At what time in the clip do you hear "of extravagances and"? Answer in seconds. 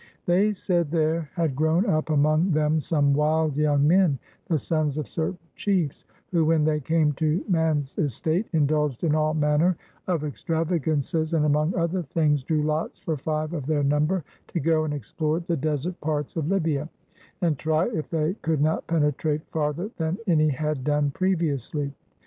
10.07-11.45